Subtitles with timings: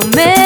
[0.00, 0.37] you make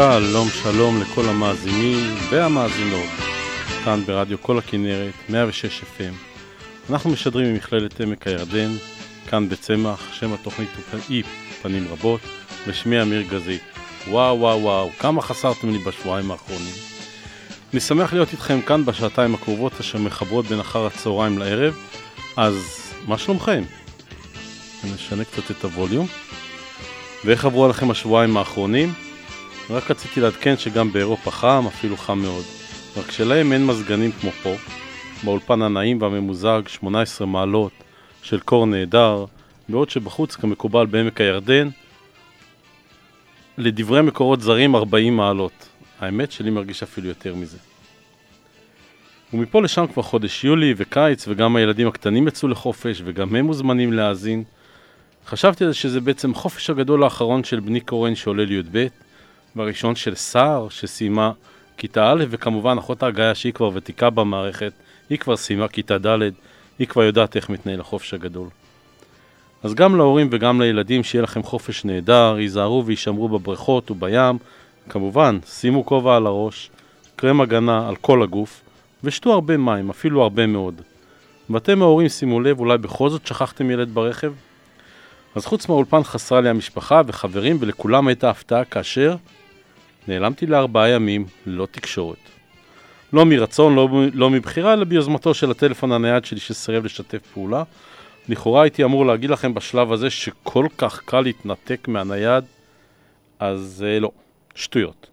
[0.00, 3.10] שלום שלום לכל המאזינים והמאזינות
[3.84, 6.14] כאן ברדיו כל הכנרת 106 FM
[6.90, 8.70] אנחנו משדרים ממכללת עמק הירדן
[9.30, 11.22] כאן בצמח שם התוכנית הוא אי
[11.62, 12.20] פנים רבות
[12.66, 13.62] ושמי אמיר גזית
[14.08, 16.74] וואו וואו וואו כמה חסרתם לי בשבועיים האחרונים.
[17.72, 21.76] אני שמח להיות איתכם כאן בשעתיים הקרובות אשר מחברות בין אחר הצהריים לערב.
[22.36, 22.54] אז
[23.06, 23.62] מה שלומכם?
[24.94, 26.06] נשנה קצת את הווליום.
[27.24, 28.92] ואיך עברו עליכם השבועיים האחרונים?
[29.70, 32.44] רק רציתי לעדכן שגם באירופה חם, אפילו חם מאוד.
[32.96, 34.54] רק שלהם אין מזגנים כמו פה.
[35.24, 37.72] באולפן הנעים והממוזג 18 מעלות
[38.22, 39.24] של קור נהדר,
[39.68, 41.68] בעוד שבחוץ כמקובל בעמק הירדן,
[43.58, 45.68] לדברי מקורות זרים 40 מעלות.
[46.00, 47.58] האמת שלי מרגיש אפילו יותר מזה.
[49.32, 54.44] ומפה לשם כבר חודש יולי וקיץ וגם הילדים הקטנים יצאו לחופש וגם הם מוזמנים להאזין.
[55.26, 58.86] חשבתי שזה בעצם החופש הגדול האחרון של בני קורן שעולה לי"ב
[59.56, 61.32] והראשון של סער שסיימה
[61.76, 64.72] כיתה א' וכמובן אחות ההגיה שהיא כבר ותיקה במערכת
[65.10, 66.18] היא כבר סיימה כיתה ד'
[66.78, 68.48] היא כבר יודעת איך מתנהל החופש הגדול.
[69.62, 74.38] אז גם להורים וגם לילדים שיהיה לכם חופש נהדר, ייזהרו וישמרו בבריכות ובים
[74.88, 76.70] כמובן שימו כובע על הראש,
[77.16, 78.60] קרם הגנה על כל הגוף
[79.04, 80.82] ושתו הרבה מים, אפילו הרבה מאוד.
[81.50, 84.32] ואתם ההורים שימו לב, אולי בכל זאת שכחתם ילד ברכב?
[85.34, 89.16] אז חוץ מהאולפן חסרה לי המשפחה וחברים ולכולם הייתה הפתעה כאשר
[90.08, 92.18] נעלמתי לארבעה ימים ללא תקשורת.
[93.12, 97.62] לא מרצון, לא, לא מבחירה, אלא ביוזמתו של הטלפון הנייד שלי שסירב לשתף פעולה.
[98.28, 102.44] לכאורה הייתי אמור להגיד לכם בשלב הזה שכל כך קל להתנתק מהנייד,
[103.38, 104.10] אז אה, לא,
[104.54, 105.06] שטויות.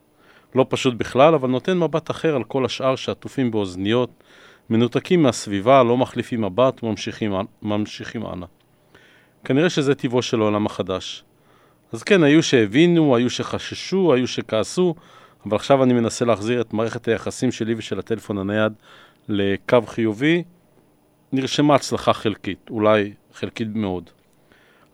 [0.55, 4.09] לא פשוט בכלל, אבל נותן מבט אחר על כל השאר שעטופים באוזניות,
[4.69, 8.47] מנותקים מהסביבה, לא מחליפים מבט וממשיכים הלאה.
[9.43, 11.23] כנראה שזה טבעו של העולם החדש.
[11.91, 14.95] אז כן, היו שהבינו, היו שחששו, היו שכעסו,
[15.45, 18.73] אבל עכשיו אני מנסה להחזיר את מערכת היחסים שלי ושל הטלפון הנייד
[19.29, 20.43] לקו חיובי.
[21.31, 24.09] נרשמה הצלחה חלקית, אולי חלקית מאוד.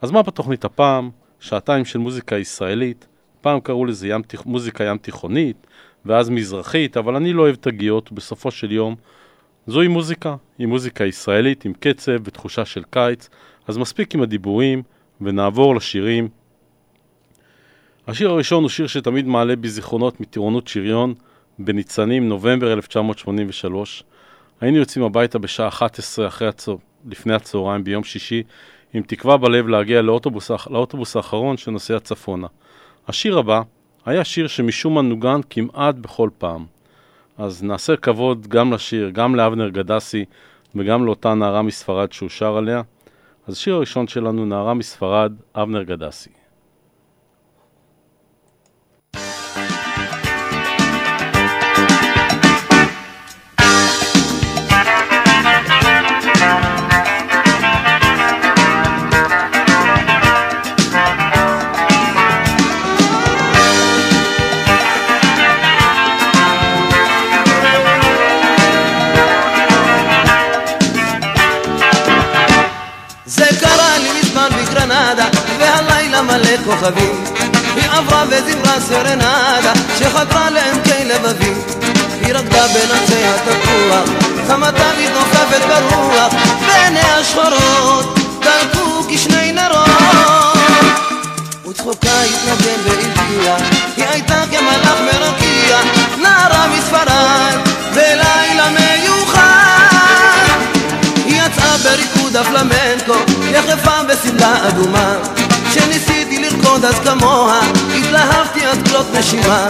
[0.01, 1.09] אז מה בתוכנית הפעם?
[1.39, 3.07] שעתיים של מוזיקה ישראלית,
[3.41, 5.67] פעם קראו לזה ים, מוזיקה ים תיכונית,
[6.06, 8.95] ואז מזרחית, אבל אני לא אוהב תגיות, ובסופו של יום
[9.67, 13.29] זוהי מוזיקה, היא מוזיקה ישראלית עם קצב ותחושה של קיץ,
[13.67, 14.83] אז מספיק עם הדיבורים
[15.21, 16.27] ונעבור לשירים.
[18.07, 21.13] השיר הראשון הוא שיר שתמיד מעלה בי זיכרונות מטירונות שריון
[21.59, 24.03] בניצנים, נובמבר 1983.
[24.61, 26.79] היינו יוצאים הביתה בשעה 11 אחרי הצור...
[27.09, 28.44] לפני הצהריים ביום שישי
[28.94, 32.47] עם תקווה בלב להגיע לאוטובוס, לאוטובוס האחרון שנוסע צפונה.
[33.07, 33.61] השיר הבא
[34.05, 36.65] היה שיר שמשום מה נוגן כמעט בכל פעם.
[37.38, 40.25] אז נעשה כבוד גם לשיר, גם לאבנר גדסי
[40.75, 42.81] וגם לאותה נערה מספרד שהוא שר עליה.
[43.47, 46.42] אז השיר הראשון שלנו, נערה מספרד, אבנר גדסי.
[76.23, 77.23] מלא כוכבים.
[77.75, 81.53] היא עברה וזמרה סרנדה שחדרה לעמקי לבבי
[82.21, 84.09] היא רקדה בין עצי התפוח
[84.47, 86.33] חמתה מתנופפת ברוח
[86.67, 90.57] ועיניה השחורות דלקו כשני נרות.
[91.69, 93.55] וצחוקה התנגן והגיע
[93.97, 95.77] היא הייתה כמלאך מרקיע
[96.17, 97.59] נערה מספרד
[97.93, 99.43] בלילה מיוחד.
[101.25, 105.15] היא יצאה בריקוד הפלמנקו יחפה בשמלה אדומה.
[105.69, 107.59] כשניסיתי לרקוד אז כמוה
[107.97, 109.67] התלהבתי עד כלות נשימה.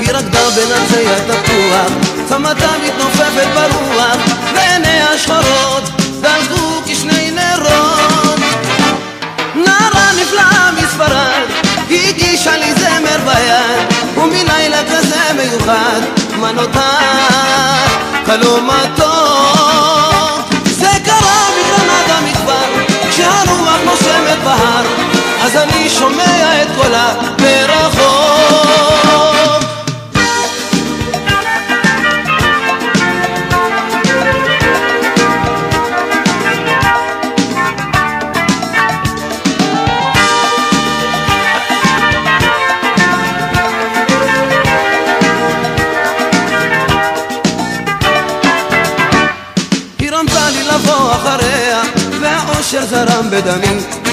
[0.00, 1.92] היא רקדה בין עצי התפוח
[2.28, 4.16] צמתה מתנופפת ברוח.
[4.54, 5.90] ועיניה שחורות
[6.20, 8.40] דלקו כשני נרות.
[9.54, 11.48] נערה נפלאה מספרד
[11.90, 16.00] הגישה לי זמר ביד ומלילה כזה מיוחד
[16.40, 16.80] מה נותר?
[18.26, 20.03] חלום מתוק
[24.44, 24.84] בהר
[25.42, 27.14] אז אני שומע את קולה
[52.20, 54.03] והאושר זרם בדמי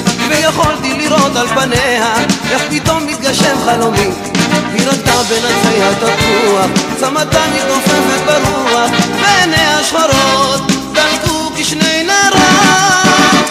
[0.52, 2.14] ויכולתי לראות על פניה
[2.52, 4.10] איך פתאום מתגשם חלומי.
[4.74, 6.66] היא רקדה בין עצי התפוח
[7.00, 10.62] צמתה מתנופפת ברוח ועיניה שחורות
[10.92, 13.50] דלקו כשני נרות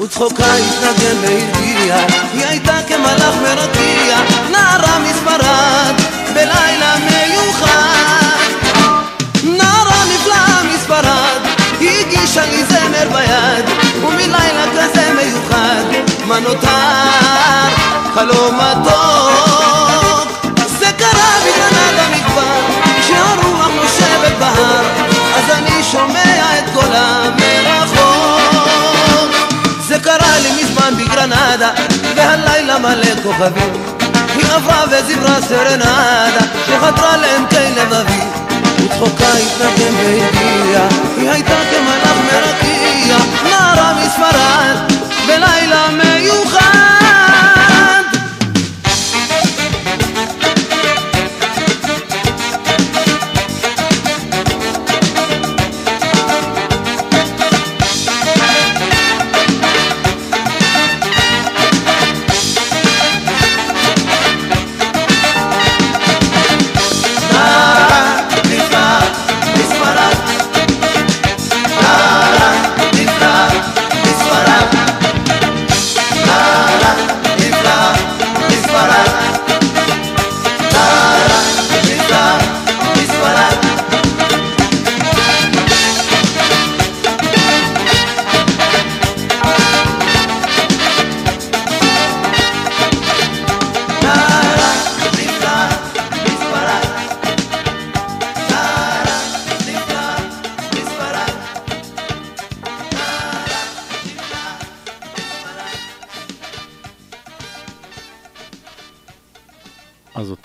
[0.00, 1.96] וצחוקה התנגן והרגיע
[2.32, 4.18] היא הייתה כמלאך מרקיע
[4.50, 5.94] נערה מספרד
[6.34, 7.87] בלילה מיוחד
[16.28, 16.68] מה נותר
[18.14, 20.28] חלום מתוק
[20.66, 22.60] זה קרה בגרנדה מכבר
[23.00, 24.84] כשהרוח נושבת בהר
[25.36, 28.58] אז אני שומע את קולה מרחוק
[29.88, 31.70] זה קרה לי מזמן בגרנדה
[32.16, 33.72] והלילה מלא כוכבים.
[34.34, 36.28] היא עברה וזמרה סרנדה
[36.66, 38.20] שחדרה לעמקי לבבי.
[38.78, 40.86] וצחוקה התנגן והגיע
[41.16, 43.16] היא הייתה כמלאך מרקיע.
[43.44, 44.76] נערה מספרד
[45.26, 45.77] בלילה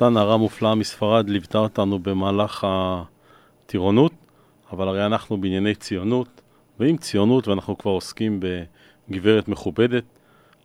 [0.04, 4.12] אותה נערה מופלאה מספרד ליוותה אותנו במהלך הטירונות,
[4.72, 6.42] אבל הרי אנחנו בענייני ציונות,
[6.80, 8.40] ועם ציונות, ואנחנו כבר עוסקים
[9.10, 10.04] בגברת מכובדת,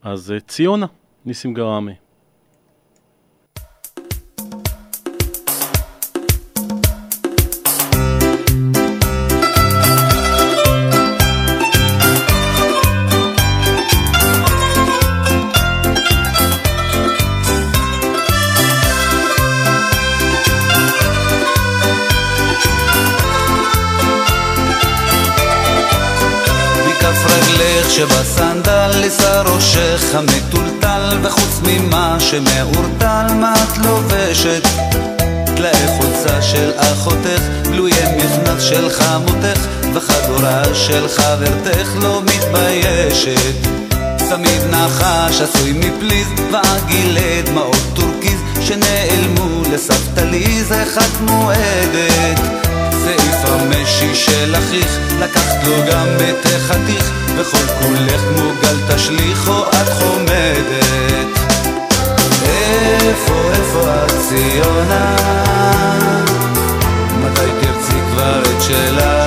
[0.01, 0.85] אז אה, ציונה,
[1.25, 1.91] ניסים גראמה.
[40.89, 43.67] של חברתך לא מתביישת
[44.29, 52.39] צמיד נחש עשוי מפליז ועגילי דמעות טורקיז שנעלמו לסבתא ליז אחת מועדת
[52.91, 61.39] סעיף המשי של אחיך לקחת לו גם את החתיך וכל כולך מוגל תשליכו את חומדת
[62.43, 65.15] איפה, איפה את ציונה?
[67.19, 69.18] מתי תרצי כבר את שלך?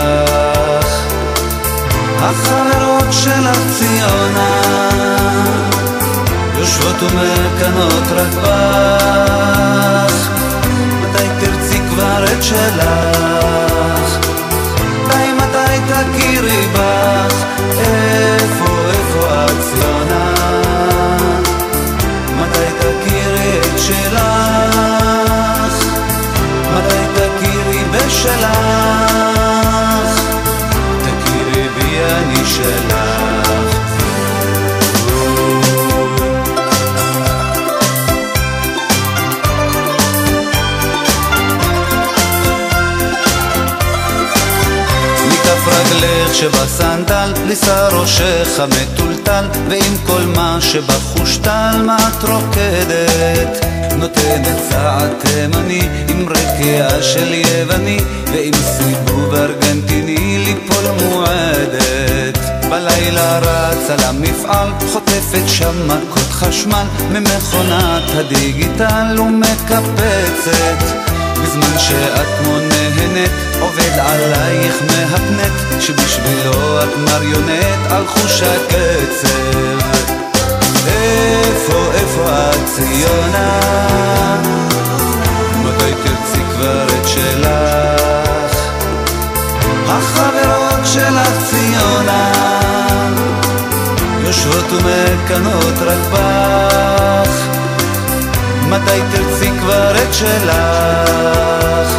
[2.22, 4.60] החברות שלך ציונה
[6.58, 10.28] יושבות ומקנות רק בך
[11.00, 14.18] מתי תרצי כבר את שלך?
[15.06, 17.34] מתי מתי תכירי בך?
[17.78, 20.34] איפה איפה את ציונה?
[22.36, 24.76] מתי תכירי את שלך?
[26.74, 29.11] מתי תכירי בשלך?
[32.72, 33.01] אני שלך
[45.92, 53.64] רגלך שבסנדל, ליסה ראשך המטולטל, ועם כל מה שבחושתל, מה את רוקדת?
[53.96, 57.98] נותנת צעד תימני, עם רקיעה של יווני,
[58.32, 62.38] ועם סיבוב ארגנטיני ליפול מועדת.
[62.70, 71.11] בלילה רץ על המפעל, חוטפת שם מכות חשמל, ממכונת הדיגיטל ומקפצת.
[71.42, 73.30] בזמן שאת כמו נהנית,
[73.60, 79.78] עובד עלייך מהפנט, שבשבילו את מריונט על חוש הקצב.
[80.86, 83.60] איפה, איפה את ציונה?
[85.64, 88.56] מתי תרצי כבר את שלך?
[89.88, 92.32] החברות שלך ציונה
[94.26, 97.61] יושבות ומקנות רק בך
[98.72, 101.90] מתי תרצי כבר את שלך?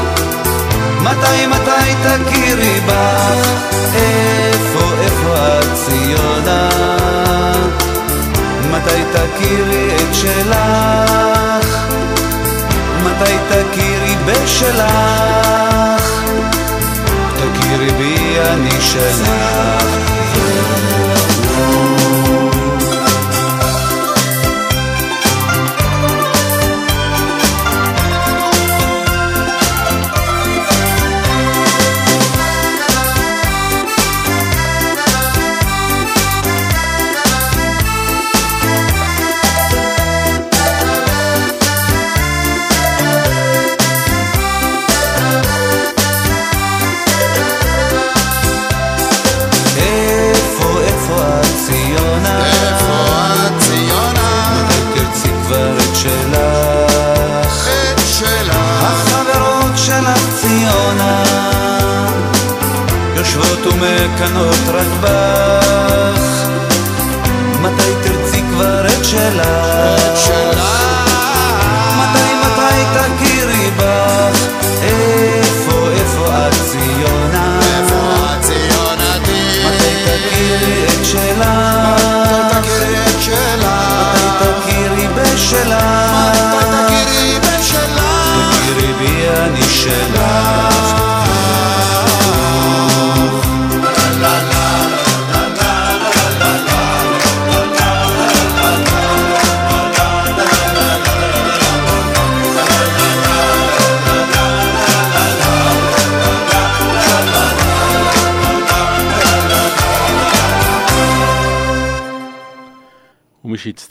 [1.02, 3.48] מתי מתי תכירי בך?
[3.96, 6.70] איפה איפה את ציונה?
[8.72, 11.78] מתי תכירי את שלך?
[13.04, 16.04] מתי תכירי בשלך?
[17.36, 19.94] תכירי בי אני שלך
[64.14, 66.48] ומקנות רק בך
[67.62, 69.06] מתי תרצי כבר את?
[69.06, 69.73] שלך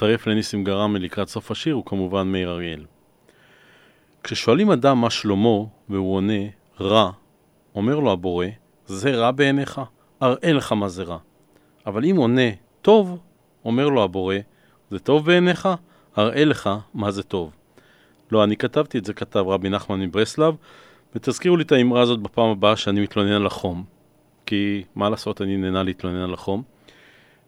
[0.03, 2.85] שהצטרף לניסים גרמי לקראת סוף השיר הוא כמובן מאיר אריאל.
[4.23, 6.43] כששואלים אדם מה שלמה והוא עונה
[6.81, 7.11] רע,
[7.75, 8.47] אומר לו הבורא,
[8.87, 9.81] זה רע בעיניך?
[10.23, 11.19] אראה לך מה זה רע.
[11.87, 12.51] אבל אם עונה
[12.83, 13.19] טוב,
[13.65, 14.37] אומר לו הבורא,
[14.91, 15.69] זה טוב בעיניך?
[16.19, 17.51] אראה לך מה זה טוב.
[18.33, 20.55] לא, אני כתבתי את זה, כתב רבי נחמן מברסלב,
[21.15, 23.85] ותזכירו לי את האמרה הזאת בפעם הבאה שאני מתלונן על החום.
[24.47, 26.63] כי מה לעשות, אני נהנה להתלונן על החום.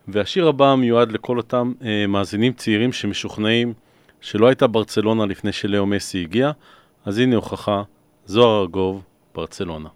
[0.09, 3.73] והשיר הבא מיועד לכל אותם אה, מאזינים צעירים שמשוכנעים
[4.21, 6.51] שלא הייתה ברצלונה לפני שלאו מסי הגיע,
[7.05, 7.83] אז הנה הוכחה,
[8.27, 9.03] זוהר ארגוב,
[9.35, 9.89] ברצלונה.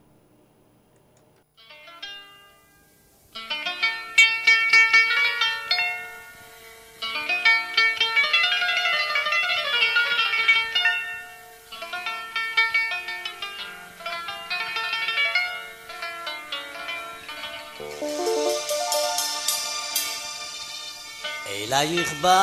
[21.68, 22.38] لا يخبى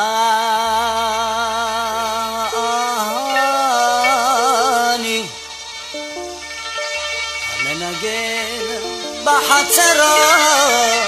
[4.25, 5.25] يخباني
[7.61, 8.81] أنا نقيل
[9.25, 11.05] بحترات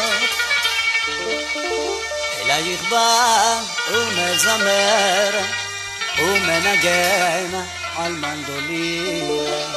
[2.48, 3.12] لا يخبى
[3.92, 5.34] وما زمر
[6.22, 7.66] وما نقينا
[7.98, 9.68] على المندولين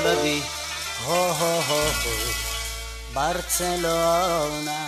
[0.00, 0.42] melody.
[1.06, 2.14] Ho, ho, ho, ho.
[3.14, 4.78] Barcelona.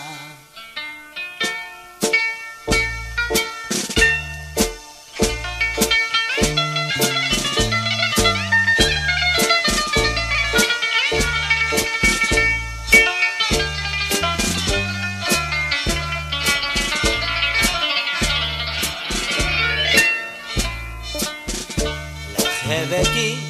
[22.90, 23.49] de aquí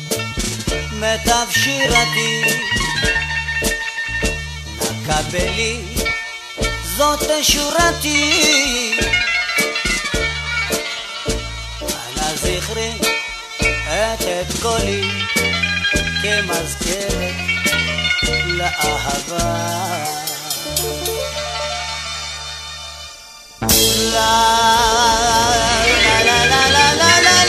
[1.11, 2.43] כתב שירתי,
[4.77, 5.81] נקבלי,
[6.96, 8.92] זאת שורתי.
[11.83, 12.92] אנא זכרי
[13.61, 15.03] את את קולי
[16.23, 17.35] כמזכרת
[18.46, 19.81] לאהבה.
[24.12, 24.33] La
[26.05, 27.39] la la la la la la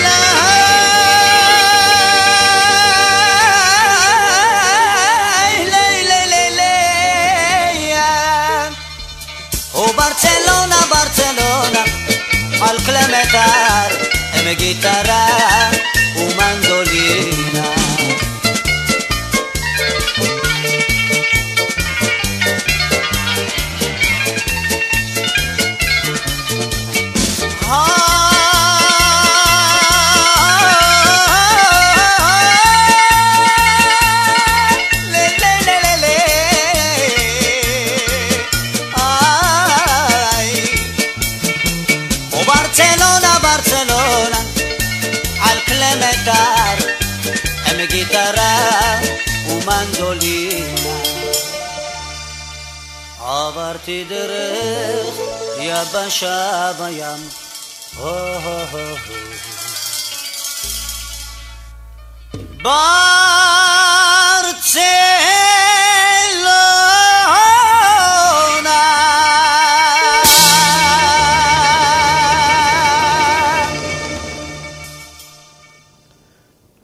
[55.82, 57.22] יבשה בים.
[62.64, 62.82] ברצלונה.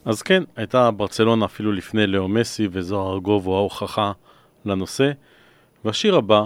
[0.06, 4.12] אז כן, הייתה ברצלונה אפילו לפני לאו מסי וזוהר ארגוב הוא ההוכחה
[4.66, 5.12] לנושא.
[5.86, 6.42] והשיר הבא,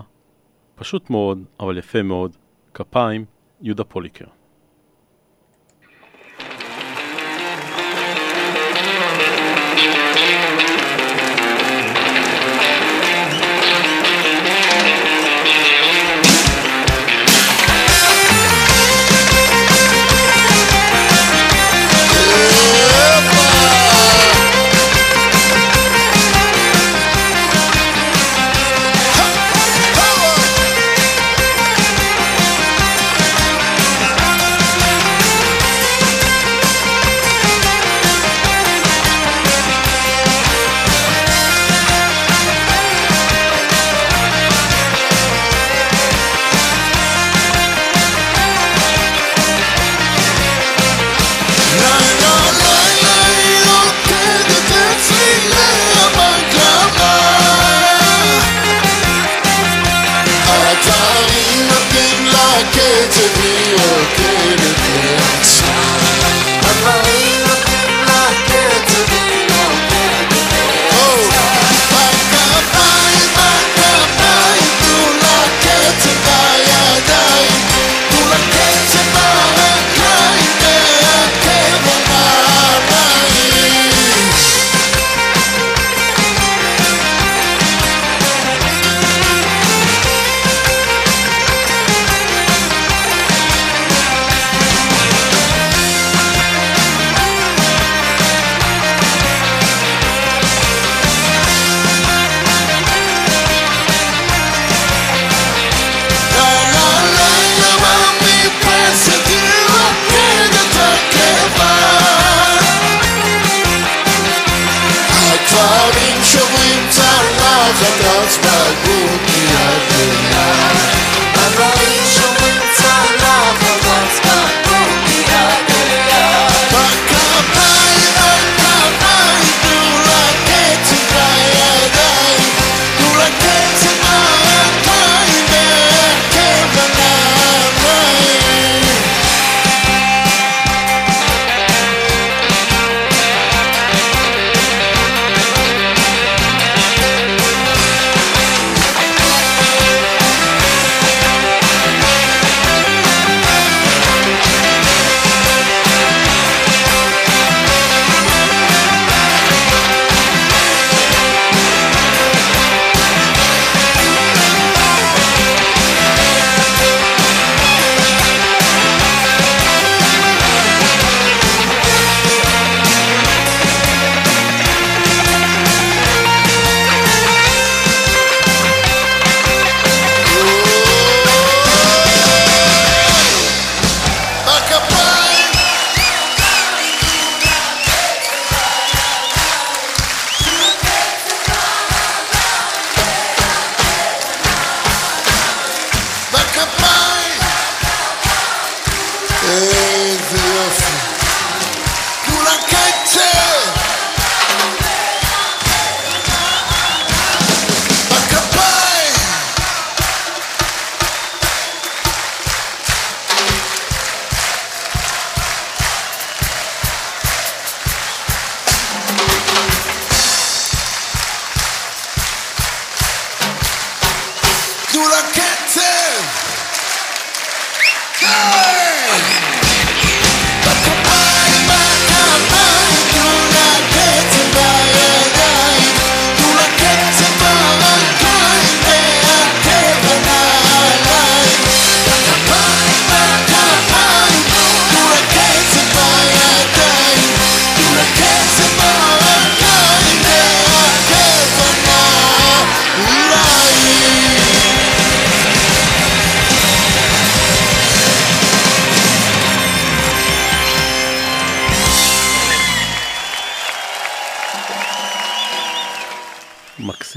[0.76, 2.41] פשוט מאוד, אבל יפה מאוד,
[2.74, 3.26] כפיים,
[3.62, 4.26] יהודה פוליקר.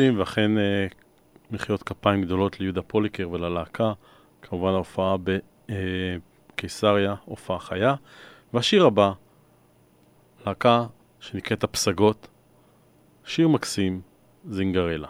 [0.05, 0.87] מקסים, ואכן אה,
[1.51, 3.93] מחיאות כפיים גדולות ליהודה פוליקר וללהקה.
[4.43, 5.17] כמובן ההופעה
[6.55, 7.95] בקיסריה, הופעה חיה.
[8.55, 9.12] והשיר הבא,
[10.47, 10.87] להקה
[11.21, 12.29] שנקראת הפסגות,
[13.25, 14.01] שיר מקסים,
[14.49, 15.09] זינגרלה.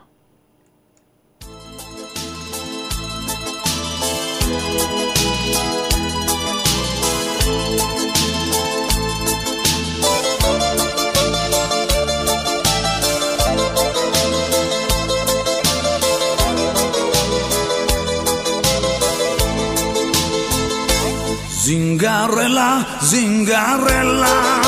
[21.65, 24.63] זינגרלה, זינגרלה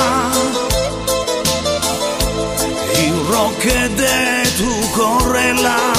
[2.94, 5.92] היא רוקדת, הוא קורא לה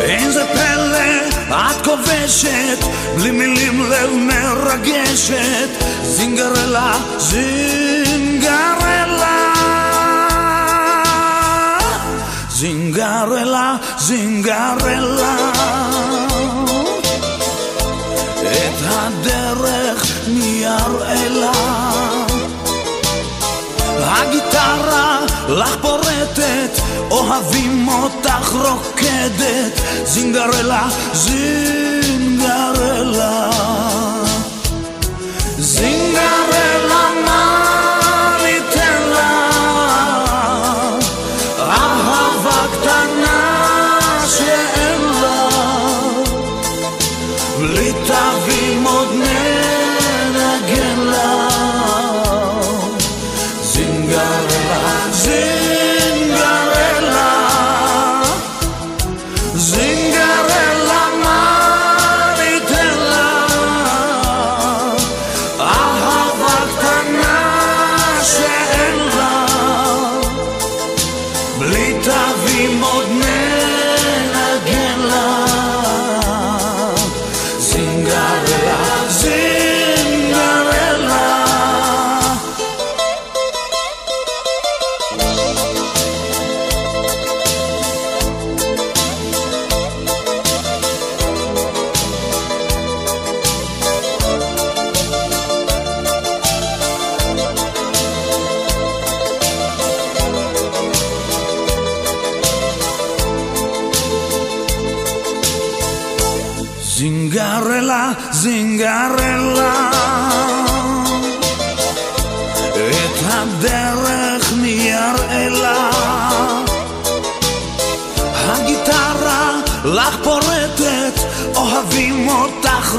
[0.00, 2.78] אין זה פלא, את כובשת,
[3.16, 5.68] בלי מילים לב מרגשת
[6.02, 8.68] זינגרלה, זינגרלה
[12.50, 15.36] זינגרלה, זינגרלה
[20.28, 21.52] מי יראה לה
[24.00, 32.30] הגיטרה לך פורטת, אוהבים אותך רוקדת, זינגרלה, זינגרלה.
[35.58, 36.47] זינגרלה,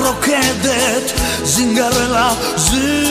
[0.09, 1.13] rokedet
[1.45, 3.08] zingarela zingarela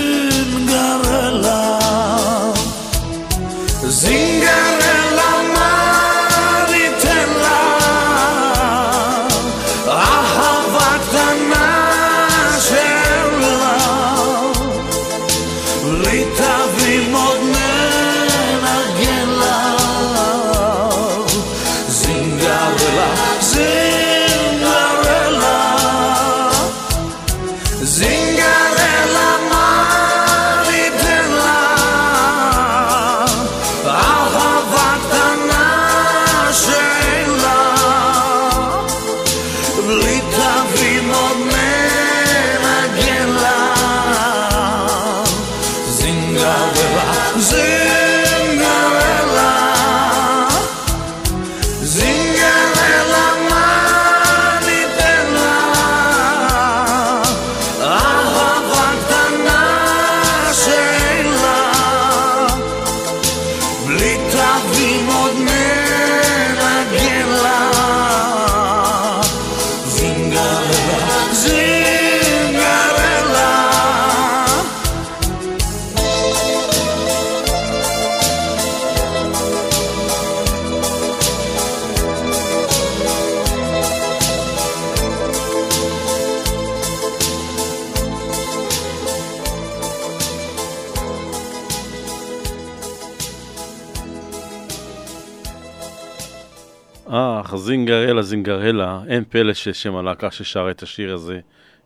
[98.68, 101.40] אלא אין פלא ששם הלהקה ששרה את השיר הזה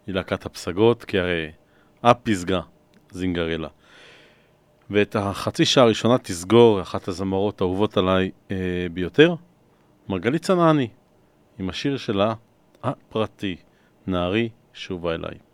[0.06, 1.50] היא להקת הפסגות, כי הרי
[2.02, 2.60] הפסגה
[3.10, 3.68] זינגרלה.
[4.90, 8.56] ואת החצי שעה הראשונה תסגור אחת הזמרות האהובות עליי אה,
[8.92, 9.34] ביותר,
[10.08, 10.88] מרגלית צנעני,
[11.58, 12.34] עם השיר שלה
[12.82, 13.56] הפרטי,
[14.06, 15.51] נערי שובה אליי.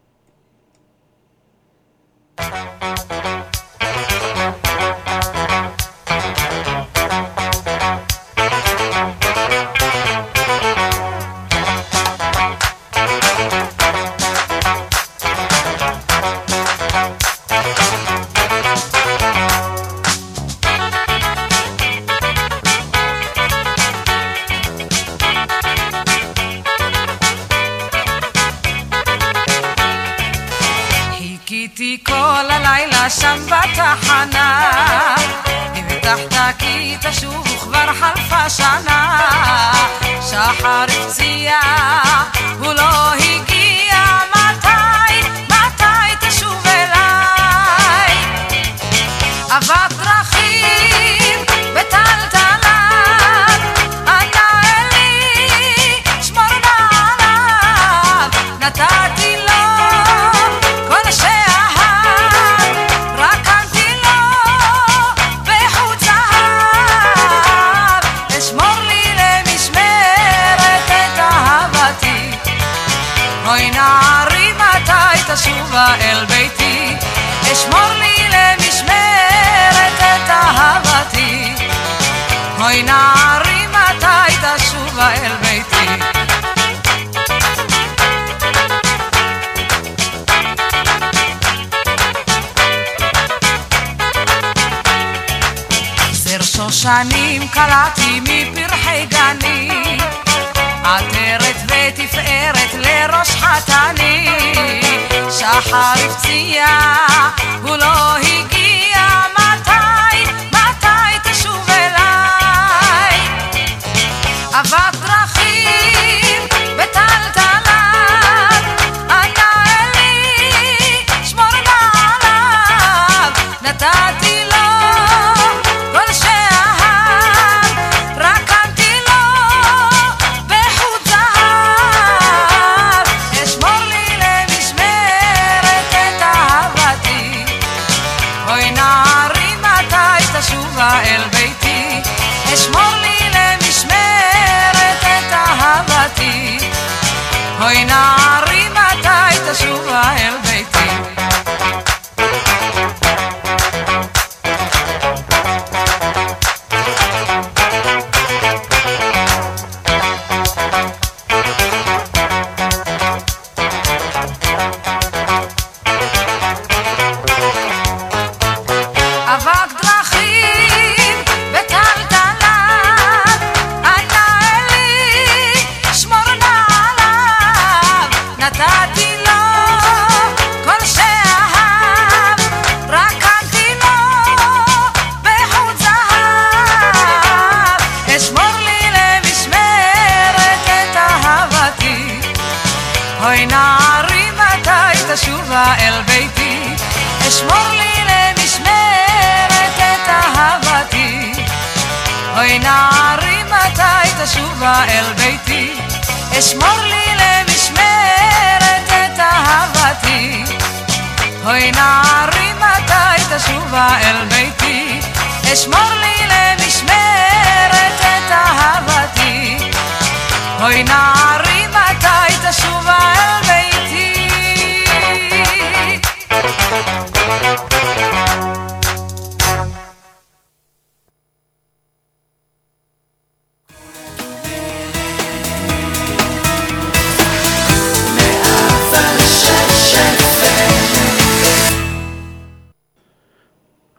[220.62, 224.28] אוי נערי מתי תשובה אל ביתי.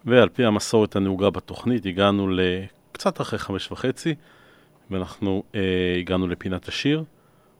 [0.05, 4.15] ועל פי המסורת הנהוגה בתוכנית הגענו לקצת אחרי חמש וחצי
[4.91, 7.04] ואנחנו אה, הגענו לפינת השיר.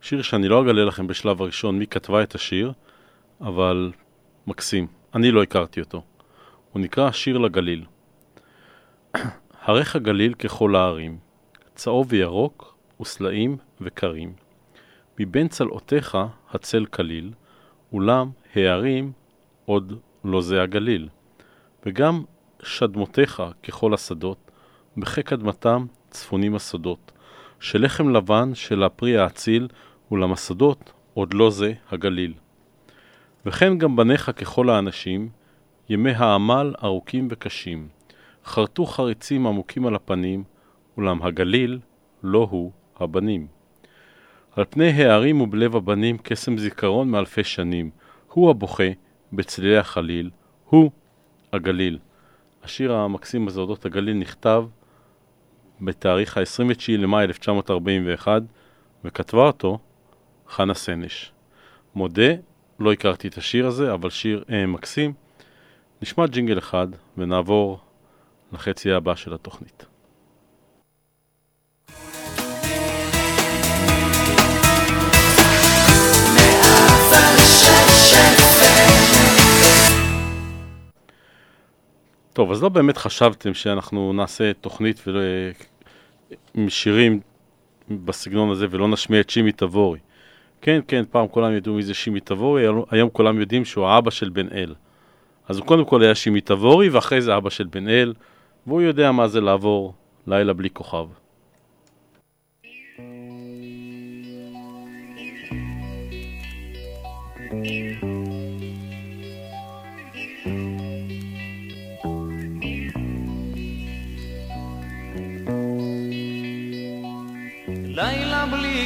[0.02, 2.72] שיר שאני לא אגלה לכם בשלב הראשון מי כתבה את השיר,
[3.42, 3.92] אבל
[4.48, 4.88] מקסים.
[5.16, 6.04] אני לא הכרתי אותו.
[6.72, 7.86] הוא נקרא שיר לגליל.
[9.66, 11.18] הריך הגליל ככל הערים,
[11.76, 14.34] צהוב וירוק וסלעים וקרים.
[15.20, 16.18] מבין צלעותיך
[16.50, 17.32] הצל כליל,
[17.94, 19.12] אולם הערים
[19.66, 21.10] עוד לא זה הגליל.
[21.86, 22.24] וגם
[22.64, 24.52] שדמותיך ככל השדות,
[24.98, 27.12] בחיק אדמתם צפונים הסודות.
[27.60, 29.68] שלחם לבן של הפרי האציל,
[30.12, 32.34] ולמסודות עוד לא זה הגליל.
[33.46, 35.30] וכן גם בניך ככל האנשים,
[35.90, 37.88] ימי העמל ארוכים וקשים.
[38.46, 40.44] חרטו חריצים עמוקים על הפנים,
[40.98, 41.80] אולם הגליל
[42.24, 43.48] לא הוא הבנים.
[44.56, 47.90] על פני הערים ובלב הבנים קסם זיכרון מאלפי שנים.
[48.28, 48.84] הוא הבוכה
[49.34, 50.30] בצלילי החליל,
[50.66, 50.92] הוא
[51.54, 52.00] הגליל.
[52.64, 54.66] השיר המקסים הזה אודות הגליל נכתב
[55.82, 58.42] בתאריך ה-29 למאי 1941
[59.04, 59.80] וכתבה אותו
[60.48, 61.32] חנה סנש.
[61.96, 62.34] מודה,
[62.80, 65.14] לא הכרתי את השיר הזה, אבל שיר אה, מקסים.
[66.02, 66.88] נשמע ג'ינגל אחד
[67.18, 67.80] ונעבור
[68.54, 69.86] לחצי הבא של התוכנית.
[82.34, 85.22] טוב, אז לא באמת חשבתם שאנחנו נעשה תוכנית ול...
[86.54, 87.20] עם שירים
[87.90, 90.00] בסגנון הזה ולא נשמיע את שימי תבורי.
[90.62, 94.30] כן, כן, פעם כולם ידעו מי זה שימי תבורי, היום כולם יודעים שהוא האבא של
[94.30, 94.74] בן אל.
[95.48, 98.14] אז הוא קודם כל היה שימי תבורי, ואחרי זה אבא של בן אל,
[98.68, 99.94] והוא יודע מה זה לעבור
[100.28, 101.06] לילה בלי כוכב.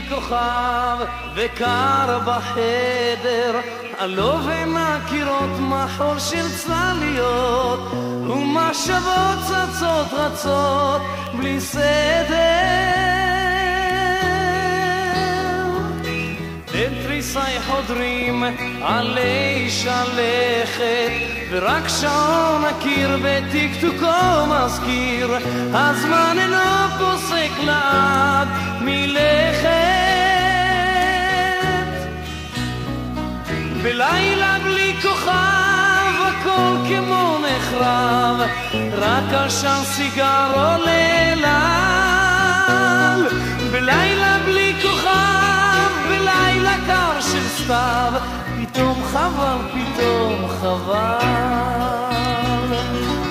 [0.10, 0.97] כוכב
[1.36, 3.60] וקר בחדר
[3.97, 7.80] עלו בין הקירות מחול של צלליות
[8.28, 11.01] ומחשבות צצות רצות
[11.38, 13.04] בלי סדר.
[16.72, 18.43] בין תריסי חודרים
[18.84, 21.12] עלי שלכת
[21.50, 25.38] ורק שעון הקיר בטקטוקו מזכיר
[25.74, 28.48] הזמן אינו פוסק לעד
[28.82, 29.94] מלכת.
[33.84, 38.38] בלילה בלי כוכב הכל כמו נחרב
[38.98, 43.28] רק עשן סיגר עולה לל
[43.72, 48.14] בלילה בלי כוכב בלילה קר של סתיו
[48.74, 51.17] פתאום חבל, פתאום חבל.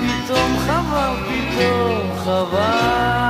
[0.03, 3.22] פתאום חבל, פתאום חבל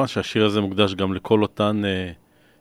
[0.00, 2.12] וכמובן שהשיר הזה מוקדש גם לכל אותן אה,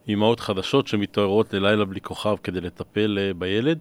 [0.07, 3.79] אימהות חדשות שמתעוררות ללילה בלי כוכב כדי לטפל אה, בילד.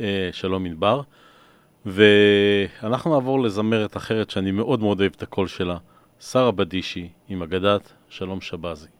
[0.00, 1.00] אה, שלום ענבר.
[1.86, 5.76] ואנחנו נעבור לזמרת אחרת שאני מאוד מאוד אוהב את הקול שלה,
[6.20, 8.95] שרה בדישי, עם אגדת שלום שבזי.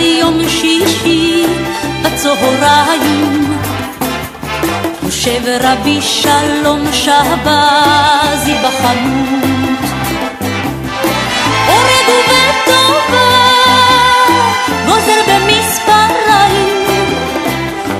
[0.00, 1.46] עד יום שישי
[2.02, 3.56] בצהריים.
[5.02, 9.80] יושב רבי שלום שבזי בחנות.
[11.68, 13.30] אורג ובטובה
[14.86, 16.86] גוזר במספריים.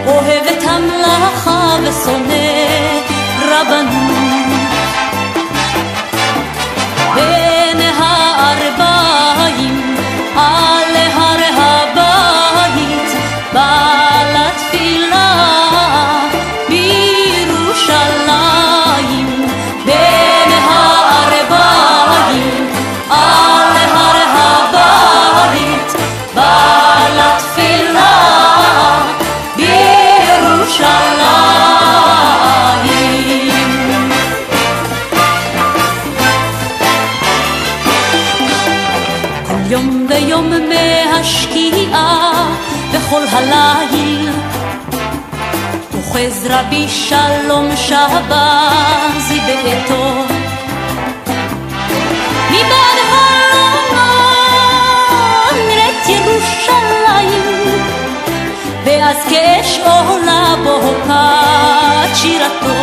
[0.06, 2.60] אוהב את המלאכה ושונא
[3.42, 4.19] רבנות
[39.70, 42.32] יום ויום מהשקיעה
[42.92, 44.28] וכל הליל
[45.94, 50.12] אוחז רבי שלום שבזי בעתו
[52.50, 54.10] מבעד חלומו
[55.52, 57.74] נראית ירושלים
[58.84, 62.74] ואז כאש עולה בוקעת שירתו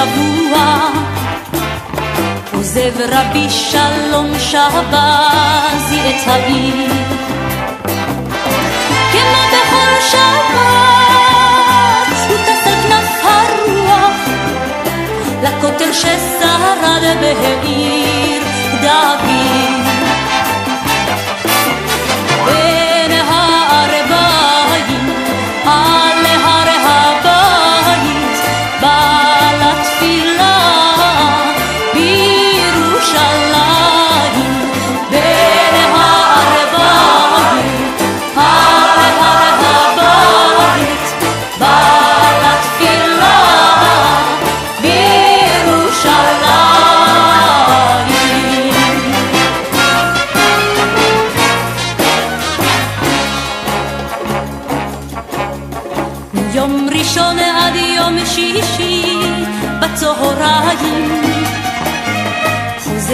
[0.00, 0.90] שבוע.
[2.52, 6.92] עוזב רבי שלום שבזי את העיר.
[9.12, 10.20] כמו בכל שבת
[12.28, 14.18] הוא טס על כנף הרוח.
[15.42, 18.42] לכותל ששרד בעיר
[18.82, 19.89] דוד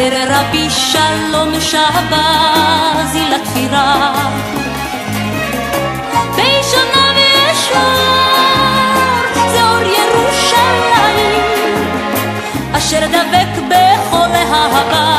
[0.07, 4.13] חוזר רבי שלום שבזי לתפירה
[6.37, 7.81] בישנה וישר
[9.51, 11.43] זה אור ירושלים
[12.73, 15.17] אשר דבק בכל אהבה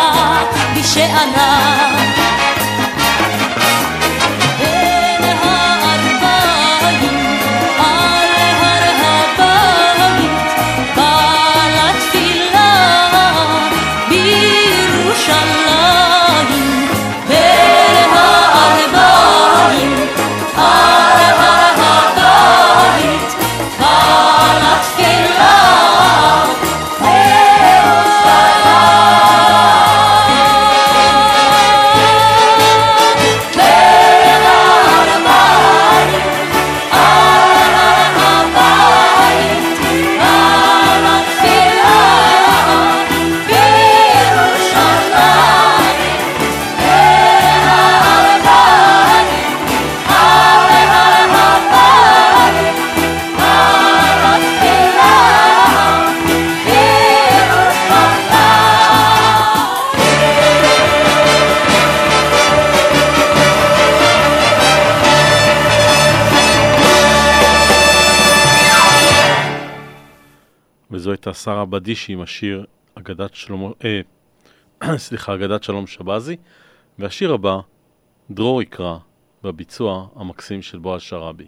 [0.76, 2.17] בשענה
[71.44, 72.66] שרה בדישי עם השיר
[72.96, 74.02] אגדת שלמה, אה,
[74.98, 76.36] סליחה, אגדת שלום שבזי,
[77.00, 77.60] והשיר הבא,
[78.32, 78.98] דרור יקרא,
[79.44, 81.48] בביצוע המקסים של בועז שראבי.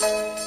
[0.00, 0.37] ואוי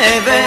[0.00, 0.39] me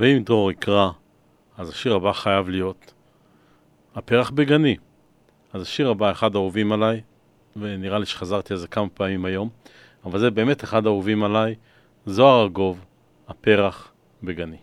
[0.00, 0.90] ואם דרור יקרא,
[1.58, 2.92] אז השיר הבא חייב להיות
[3.94, 4.76] הפרח בגני.
[5.52, 7.00] אז השיר הבא אחד האהובים עליי,
[7.56, 9.48] ונראה לי שחזרתי על זה כמה פעמים היום,
[10.04, 11.54] אבל זה באמת אחד האהובים עליי,
[12.06, 12.84] זוהר ארגוב,
[13.28, 13.92] הפרח
[14.22, 14.56] בגני.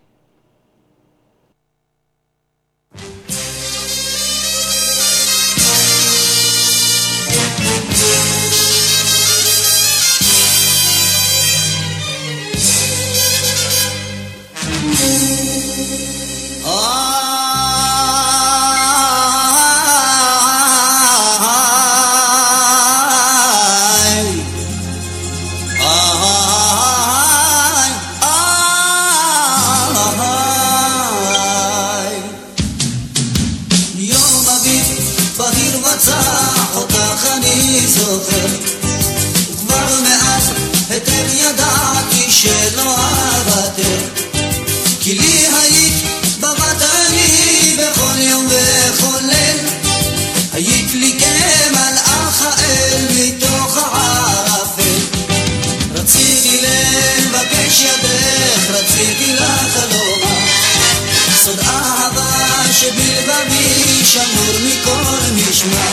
[64.18, 65.86] שמור מכל משמע.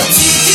[0.00, 0.45] רציתי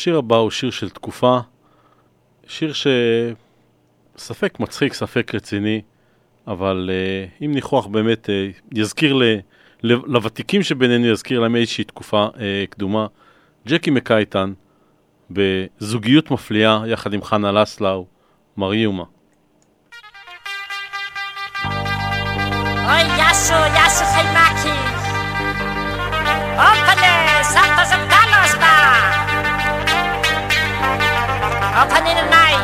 [0.00, 1.38] והשיר הבא הוא שיר של תקופה,
[2.46, 2.72] שיר
[4.16, 5.80] שספק מצחיק, ספק רציני,
[6.46, 8.30] אבל uh, אם ניחוח באמת uh,
[8.78, 9.22] יזכיר ל...
[9.82, 12.38] לוותיקים שבינינו, יזכיר להם איזושהי תקופה uh,
[12.70, 13.06] קדומה.
[13.68, 14.52] ג'קי מקייטן,
[15.30, 18.06] בזוגיות מפליאה, יחד עם חנה לסלאו,
[18.56, 19.04] מריומה.
[22.84, 24.80] אוי, יאסו, יאסו חיימקי.
[26.56, 29.19] אופנה, סבתא זמדלוס בא.
[31.82, 32.54] אופנה ננאי.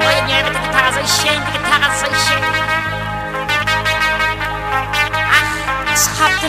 [0.00, 2.44] אוי, אני אוהבת את הגיטרה הזו שיין, את הגיטרה הזו שיין.
[5.30, 6.48] אך, סחבתי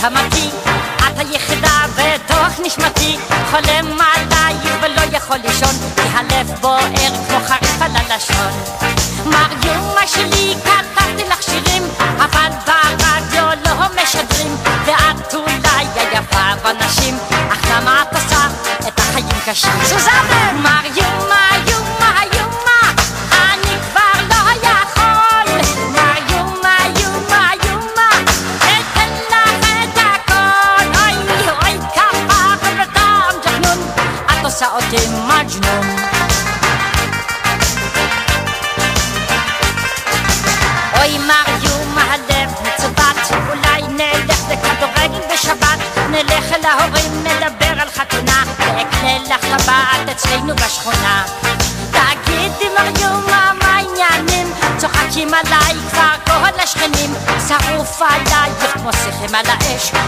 [0.00, 0.50] תמתי,
[0.96, 3.16] את היחידה בתוך נשמתי,
[3.50, 8.59] חולם עלייך ולא יכול לישון, כי הלב בוער כמו חריף על הלשון.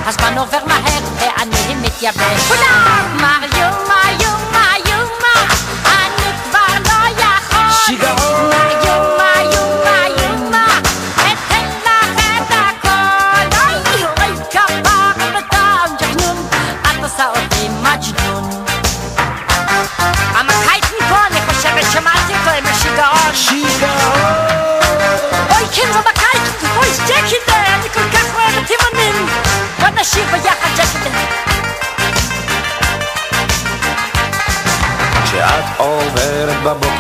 [0.05, 2.42] hast man nog weg maar her, hij aan hem met je bij.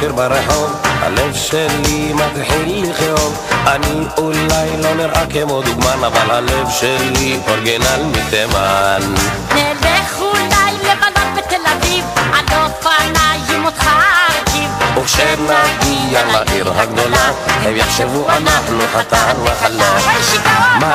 [0.02, 3.46] בבוקר ברחוב, הלב שלי מתחיל לכאוב.
[3.66, 9.14] אני אולי לא נראה כמו דוגמן, אבל הלב שלי אורגנל מתימן.
[9.54, 13.86] נלך אולי לבלות בתל אביב, על אופניים אותך
[14.28, 14.70] ארכיב.
[14.96, 17.32] וכשנגיע לעיר הגדולה,
[17.62, 19.98] הם יחשבו אנחנו חתן וחלה.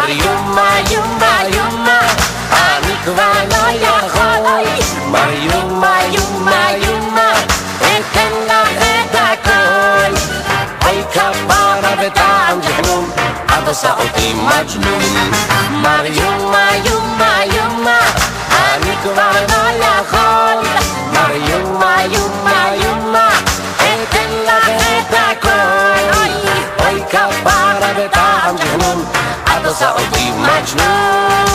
[0.03, 0.19] אוי,
[13.77, 15.01] את עושה אותי מג'נון.
[15.71, 17.99] מר יומה, יומה, יומה,
[18.49, 20.67] אני כבר לא יכול.
[21.13, 23.29] מר יומה, יומה, יומה,
[23.77, 26.19] אתן לך את הכל.
[26.79, 29.05] אוי כפרה וטעם ג'חנון,
[29.43, 31.47] את עושה אותי מג'נון.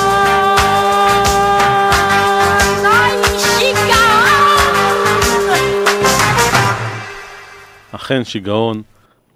[7.92, 8.82] אכן שיגעון,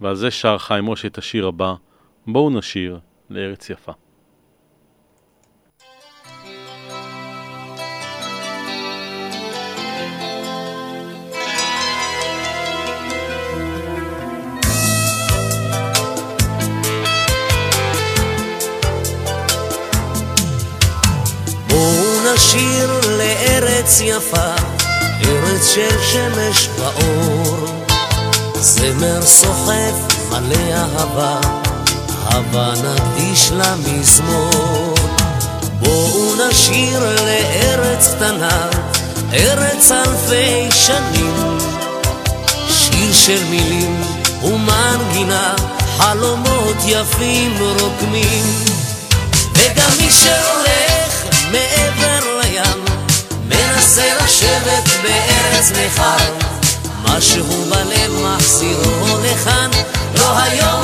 [0.01, 1.75] ועל זה שר חיים משה את השיר הבא,
[2.27, 2.99] בואו נשיר
[3.31, 3.93] לארץ יפה.
[22.35, 24.55] נשיר לארץ יפה,
[25.25, 27.67] ארץ של שמש ואור.
[28.55, 29.95] זמר סוחף
[30.31, 31.41] מלא אהבה,
[32.29, 34.95] הבה נקדיש לה מזמור.
[35.79, 38.69] בואו נשיר לארץ קטנה,
[39.33, 41.59] ארץ אלפי שנים.
[42.69, 44.03] שיר של מילים
[44.43, 45.55] ומנגינה,
[45.99, 48.45] חלומות יפים רוקמים.
[49.53, 52.85] וגם מי שהולך מעבר לים,
[53.49, 56.33] מנסה לשבת בארץ נכר,
[57.03, 59.71] משהו בלב מחזירו לכאן,
[60.15, 60.77] לא לא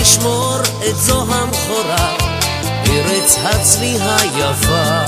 [0.00, 0.56] נשמור
[0.90, 2.16] את זו המכורה,
[2.86, 5.07] ארץ הצבי היפה,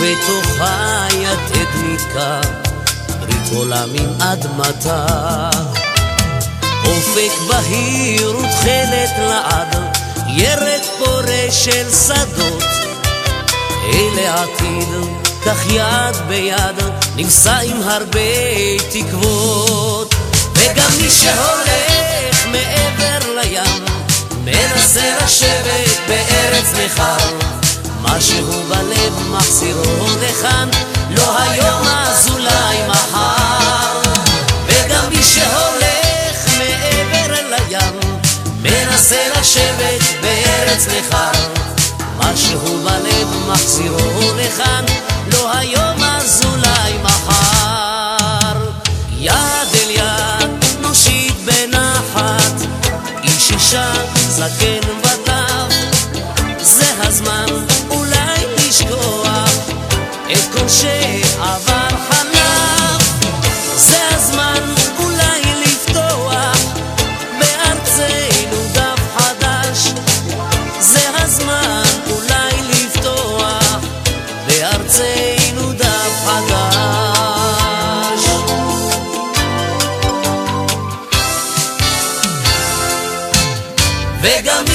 [0.00, 2.40] ובתוכה יתד נתקע,
[3.20, 5.06] ברית עולם עם אדמתה.
[6.84, 9.76] אופק בהיר ותכלת לעד,
[10.28, 12.62] ירד פורה של שדות.
[13.92, 14.88] אלה עתיד,
[15.46, 16.76] כך יד ביד,
[17.16, 18.20] נישא עם הרבה
[18.90, 20.14] תקוות.
[20.54, 23.84] וגם מי שהולך מעבר לים,
[24.44, 27.55] מנסה לשבת בארץ נכר.
[28.06, 30.68] משהו בלב מחזירו לכאן,
[31.10, 34.00] לא היום אז אולי מחר.
[34.66, 38.20] וגם מי שהולך מעבר לים,
[38.62, 41.30] מנסה לשבת בארץ נכר.
[42.18, 44.84] משהו בלב מחזירו לכאן,
[45.32, 48.70] לא היום אז אולי מחר.
[49.18, 49.34] יד
[49.74, 52.54] אל יד נושיט בנחת,
[53.22, 53.92] איש אישה
[54.28, 55.25] זקן וטף.
[60.32, 60.56] את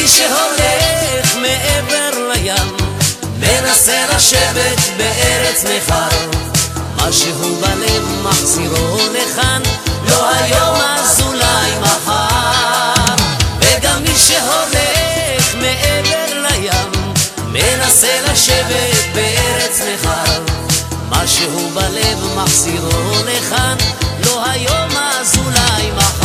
[0.08, 2.78] שהולך מעבר לים,
[3.40, 6.30] מנסה לשבת בארץ נכר.
[6.96, 9.62] משהו בלב מחזירו לכאן,
[10.08, 13.16] לא היום אז אולי מחר.
[13.60, 17.14] וגם מי שהולך מעבר לים,
[17.48, 20.42] מנסה לשבת בארץ נכר.
[21.10, 23.78] משהו בלב מחזירו לכאן,
[24.26, 26.21] לא היום אז אולי מחר.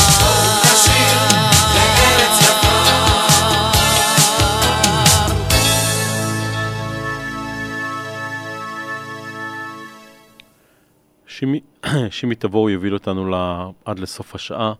[11.38, 11.60] שימי,
[12.10, 13.36] שימי תבור יוביל אותנו
[13.84, 14.72] עד לסוף השעה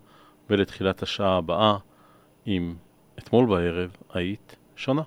[0.49, 1.77] ולתחילת השעה הבאה
[2.45, 2.75] עם
[3.19, 5.01] אתמול בערב היית שונה.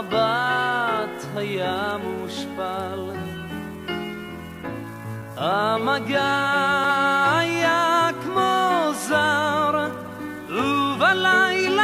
[0.00, 3.10] המבט היה מושפל.
[5.36, 6.52] המגע
[7.38, 9.88] היה כמו זר
[10.48, 11.79] ובלילה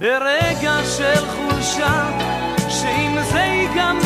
[0.00, 2.08] ברגע של חולשה
[2.68, 4.00] שאם זה ייגמר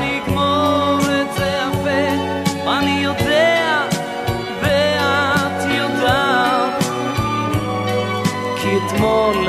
[0.00, 2.04] נגמור את זה יפה.
[2.78, 3.82] אני יודע
[4.62, 6.84] ואת יודעת
[8.62, 9.48] כי אתמול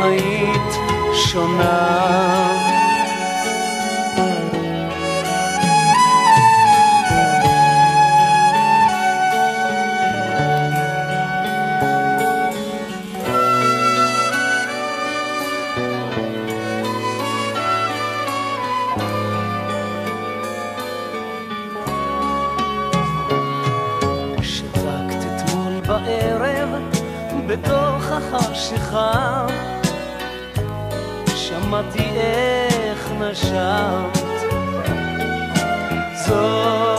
[0.00, 0.72] היית
[1.14, 2.57] שונה
[28.38, 29.46] בתוך החשיכה
[31.36, 34.18] שמעתי איך נשמת.
[36.26, 36.97] זו